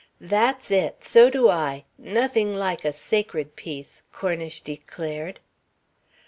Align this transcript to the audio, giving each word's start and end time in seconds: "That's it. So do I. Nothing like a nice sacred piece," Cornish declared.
"That's 0.19 0.71
it. 0.71 1.03
So 1.03 1.29
do 1.29 1.47
I. 1.47 1.85
Nothing 1.95 2.55
like 2.55 2.81
a 2.83 2.87
nice 2.87 2.97
sacred 2.97 3.55
piece," 3.55 4.01
Cornish 4.11 4.61
declared. 4.61 5.39